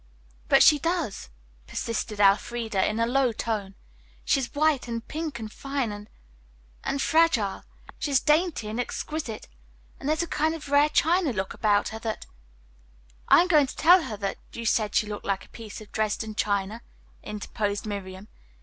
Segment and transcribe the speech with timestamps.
[0.49, 1.29] "But she does,"
[1.67, 3.75] persisted Elfreda in a low tone.
[4.25, 6.09] "She's white and pink and fine and
[6.83, 7.65] and fragile.
[7.99, 9.47] She's dainty and exquisite,
[9.99, 12.25] and there's a kind of rare china look about her that"
[13.27, 14.17] "I am going to tell her
[14.53, 16.81] you said she looked like a piece of Dresden china,"
[17.21, 18.27] interposed Miriam.